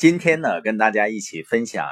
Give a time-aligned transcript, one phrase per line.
[0.00, 1.86] 今天呢，跟大家一起分享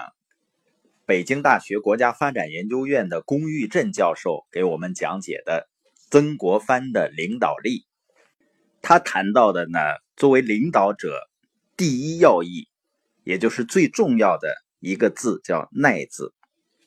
[1.04, 5.68] 北京大学国家发展研究院的龚玉振教授给我们讲解的
[6.10, 7.84] 曾国藩的领导力。
[8.80, 9.78] 他谈到的呢，
[10.16, 11.28] 作为领导者，
[11.76, 12.68] 第一要义，
[13.24, 16.32] 也就是最重要的一个字叫“耐”字，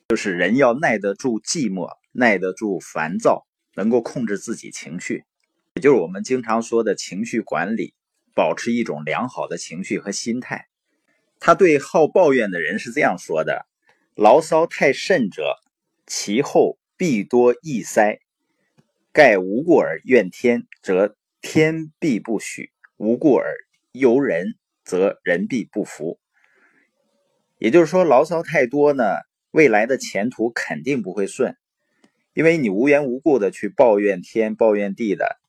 [0.10, 3.46] 就是人要耐得住寂寞，耐得住烦躁，
[3.76, 5.24] 能够控制自己情绪，
[5.76, 7.94] 也就是我们经常说的情绪管理，
[8.34, 10.70] 保持一种良好的情绪和心态。
[11.44, 13.65] 他对好抱怨的人是这样说的
[14.14, 15.56] ：“牢骚太甚者，
[16.06, 18.20] 其后必多易塞。
[19.11, 23.56] 盖无故而怨天，则天必不许；无故而
[23.92, 24.54] 尤人，
[24.86, 26.20] 则人必不服。”
[27.57, 29.04] 也就是说，牢骚太多呢，
[29.50, 31.57] 未来的前途肯定不会顺，
[32.36, 35.39] 因为你无缘无故的去抱怨天、抱怨地的，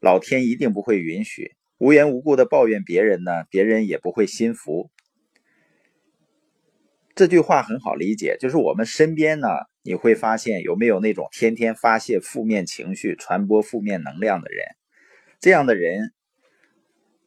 [0.00, 4.90] 老天一定不会允许；无缘无故的抱怨别人呢，别人也不会心服。
[7.22, 9.46] 这句话很好理解，就是我们身边呢，
[9.84, 14.66] 你会发现有没有那种天天发泄负面情绪、传播负面能量的人？
[15.38, 16.12] 这样的人，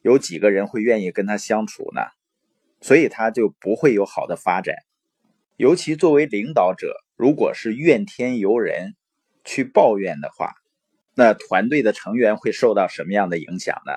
[0.01, 2.01] 有几个人会愿意跟他相处呢？
[2.81, 4.75] 所以他就不会有好的发展。
[5.55, 8.95] 尤其作为领导者，如果是怨天尤人、
[9.45, 10.55] 去抱怨的话，
[11.15, 13.93] 那团队的成员会受到什么样的影响呢？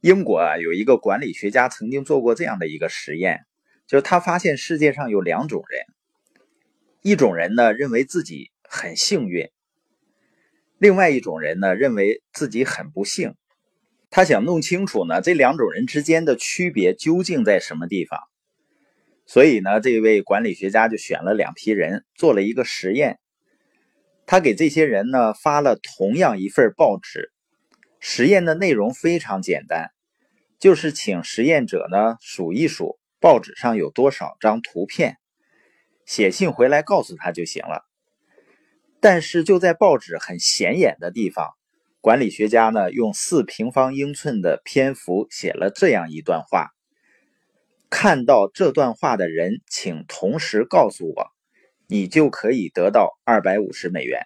[0.00, 3.44] 英国啊，有一个管理学家曾经做过这样的一个实验。
[3.86, 5.84] 就是他发现世界上有两种人，
[7.02, 9.50] 一种人呢认为自己很幸运，
[10.78, 13.34] 另外一种人呢认为自己很不幸。
[14.10, 18.20] 他想弄清楚呢这两种人之间的区别究竟在什么地方，
[19.26, 23.18] 所以呢这位管理学家就选了两批人做了一个实验。
[24.24, 27.32] 他给这些人呢发了同样一份报纸，
[28.00, 29.90] 实验的内容非常简单，
[30.58, 32.98] 就是请实验者呢数一数。
[33.24, 35.16] 报纸上有多少张图片？
[36.04, 37.82] 写信回来告诉他就行了。
[39.00, 41.54] 但是就在报纸很显眼的地方，
[42.02, 46.72] 管理学家呢用四平方英寸的篇幅写了这样一段话：
[47.88, 51.28] 看到这段话的人，请同时告诉我，
[51.88, 54.20] 你就可以得到二百五十美元。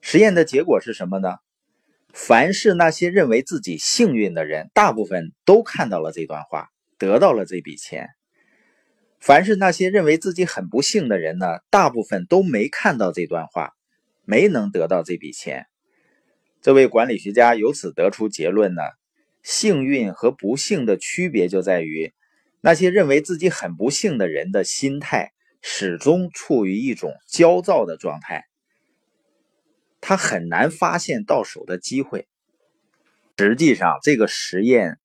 [0.00, 1.34] 实验的结果是什么呢？
[2.14, 6.70] 凡是那些认为自己幸运的人，大部分都看到了这段话。
[6.98, 8.08] 得到了这笔钱。
[9.18, 13.72] 凡是那些认为自己很不幸的人呢，大部分都没看到这段话，
[14.24, 15.66] 没能得到这笔钱。
[16.60, 18.82] 这位管理学家由此得出结论呢：
[19.42, 22.12] 幸运和不幸的区别就在于，
[22.60, 25.32] 那些认为自己很不幸的人的心态
[25.62, 28.44] 始终处于一种焦躁的状态，
[30.00, 32.28] 他很难发现到手的机会。
[33.38, 34.98] 实际上，这个实验。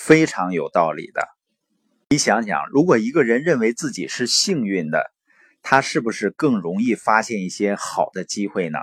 [0.00, 1.28] 非常有道理的。
[2.08, 5.12] 你想想，如果一个人认为自己是幸运的，
[5.60, 8.78] 他是不是更容易发现一些好的机会呢？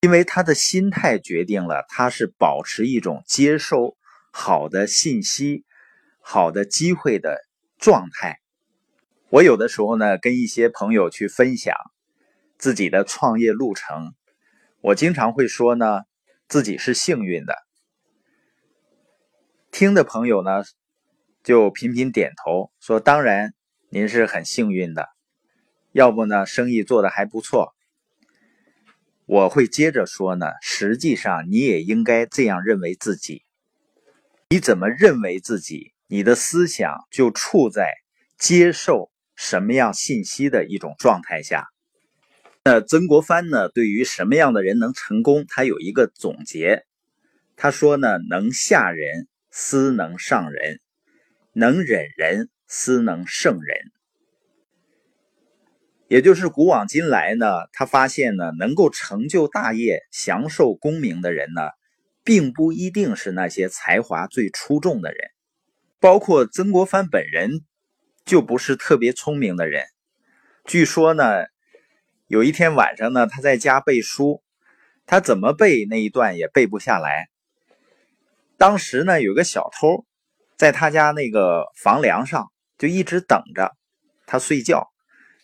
[0.00, 3.96] 因为他的心态决定了他是保持一种接受
[4.32, 5.64] 好的信息、
[6.18, 7.38] 好的机会的
[7.78, 8.40] 状态。
[9.28, 11.76] 我有的时候呢，跟一些朋友去分享
[12.58, 14.12] 自己的创业路程，
[14.80, 16.00] 我经常会说呢，
[16.48, 17.54] 自己是幸运的。
[19.72, 20.64] 听的朋友呢，
[21.42, 23.54] 就频频点头说：“当然，
[23.88, 25.08] 您是很幸运的。
[25.92, 27.72] 要不呢，生意做的还不错。”
[29.24, 33.44] 我会接着说呢，实际上你也应该这样认为自己。
[34.50, 37.88] 你怎么认为自己，你的思想就处在
[38.36, 41.66] 接受什么样信息的一种状态下。
[42.62, 46.84] 那曾国藩呢，对于什么样的人能成功，他有一个总结。
[47.56, 49.28] 他说呢，能下人。
[49.54, 50.80] 斯能上人，
[51.52, 53.92] 能忍人，斯能胜人。
[56.08, 61.68] 也就是古往今来呢，他发现呢，能够成就大业、享受功名的人呢，
[62.24, 65.30] 并不一定是那些才华最出众的人。
[66.00, 67.60] 包括曾国藩本人，
[68.24, 69.84] 就不是特别聪明的人。
[70.64, 71.44] 据说呢，
[72.26, 74.42] 有一天晚上呢，他在家背书，
[75.04, 77.28] 他怎么背那一段也背不下来。
[78.62, 80.06] 当时呢，有个小偷，
[80.56, 83.72] 在他家那个房梁上就一直等着
[84.24, 84.86] 他睡觉，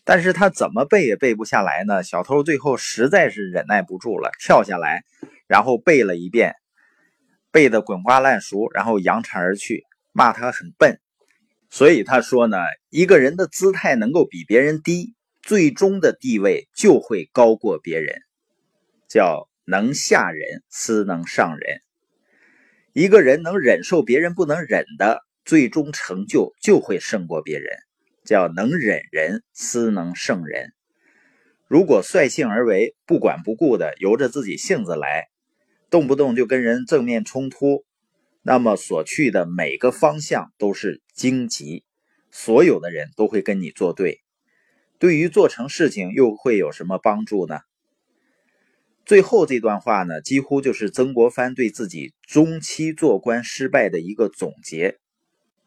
[0.04, 2.04] 但是他怎么背也背不下来呢？
[2.04, 5.02] 小偷最后实在是忍耐不住了，跳下来，
[5.48, 6.54] 然后背了一遍，
[7.50, 9.82] 背得滚瓜烂熟，然后扬长而去，
[10.12, 11.00] 骂他很笨。
[11.70, 18.20] 所以他说呢，一个人的姿态能够比别人低，最终的地位就会高过别人，
[19.08, 21.82] 叫能下人，斯能上人。
[22.98, 27.70] 一个人能忍受别人不能忍的，最终成就就会胜过别人。
[28.24, 30.72] 叫能忍人，斯能胜人。
[31.68, 35.28] 如果率性而为，不管不顾的由着自己性子来，
[35.90, 37.84] 动不动就跟人正面冲突，
[38.42, 41.84] 那么所去的每个方向都是荆棘，
[42.32, 44.22] 所有的人都会跟你作对。
[44.98, 47.60] 对于做成事情又会有什么帮助呢？
[49.08, 54.98] 最后这段话呢，几乎就是曾国藩对自己中期做官失败的一个总结。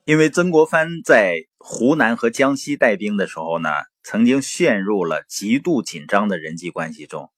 [0.05, 3.69] 因为曾国藩在湖南和江西带兵的时候呢，
[4.03, 7.31] 曾经陷入了极度紧张的人际关系中。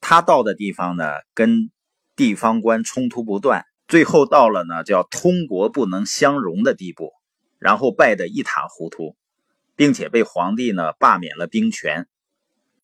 [0.00, 1.04] 他到的地方呢，
[1.34, 1.70] 跟
[2.16, 7.12] 地方官冲突不断，最后到了呢叫通国不能相容的地步，
[7.58, 9.14] 然后败得一塌糊涂，
[9.76, 12.06] 并且被皇帝呢罢免了兵权。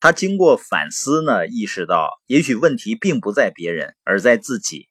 [0.05, 4.91] 他经过反思呢，意识到也许问题并不在别人，而在自己。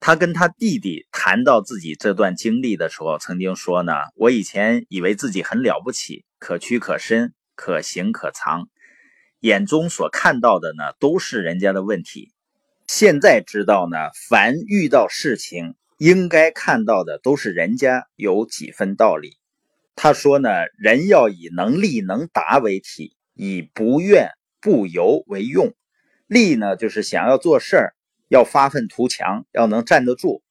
[0.00, 8.66] 他跟他弟弟谈到自己这段经历的时候，曾经说呢：“我以前以为自己很了不起，可屈可伸，可行可藏，
[9.40, 12.32] 眼中所看到的呢都是人家的问题。
[12.86, 13.98] 现在知道呢，
[14.30, 19.36] 凡遇到事情，应该看到的都是人家有几分道理。”
[19.94, 20.48] 他说呢
[20.80, 24.30] ：“人要以能力能达为体，以不怨
[24.64, 25.74] 不尤为用。
[26.26, 27.94] 力呢，就是想要做事儿。”
[28.28, 30.42] 要发愤图强，要能站得住。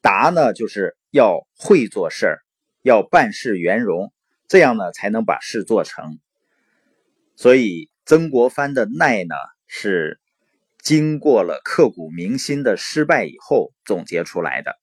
[0.00, 2.38] 达呢，就是要会做事儿，
[2.82, 4.12] 要办事圆融，
[4.46, 6.20] 这样呢才能把事做成。
[7.34, 9.34] 所以曾国藩的耐呢，
[9.66, 10.20] 是
[10.80, 14.78] 经过了刻骨铭心的失败以后总结出来的。